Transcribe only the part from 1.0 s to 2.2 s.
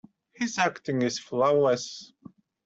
is flawless.